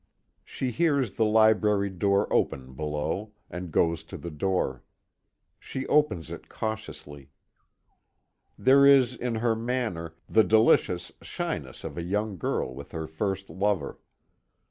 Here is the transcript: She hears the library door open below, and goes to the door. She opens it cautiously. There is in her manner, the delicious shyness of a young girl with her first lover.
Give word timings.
She 0.43 0.71
hears 0.71 1.11
the 1.11 1.25
library 1.25 1.91
door 1.91 2.25
open 2.33 2.73
below, 2.73 3.33
and 3.51 3.69
goes 3.71 4.03
to 4.05 4.17
the 4.17 4.31
door. 4.31 4.81
She 5.59 5.85
opens 5.85 6.31
it 6.31 6.49
cautiously. 6.49 7.29
There 8.57 8.83
is 8.83 9.13
in 9.13 9.35
her 9.35 9.55
manner, 9.55 10.15
the 10.27 10.43
delicious 10.43 11.11
shyness 11.21 11.83
of 11.83 11.99
a 11.99 12.03
young 12.03 12.39
girl 12.39 12.73
with 12.73 12.93
her 12.93 13.05
first 13.05 13.47
lover. 13.51 13.99